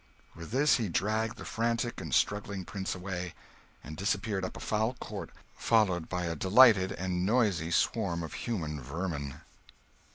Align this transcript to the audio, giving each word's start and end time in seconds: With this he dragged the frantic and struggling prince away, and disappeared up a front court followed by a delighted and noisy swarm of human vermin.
With 0.35 0.49
this 0.49 0.77
he 0.77 0.89
dragged 0.89 1.37
the 1.37 1.45
frantic 1.45 2.01
and 2.01 2.11
struggling 2.11 2.65
prince 2.65 2.95
away, 2.95 3.35
and 3.83 3.95
disappeared 3.95 4.43
up 4.43 4.57
a 4.57 4.59
front 4.59 4.99
court 4.99 5.29
followed 5.55 6.09
by 6.09 6.23
a 6.25 6.35
delighted 6.35 6.91
and 6.91 7.23
noisy 7.23 7.69
swarm 7.69 8.23
of 8.23 8.33
human 8.33 8.81
vermin. 8.81 9.41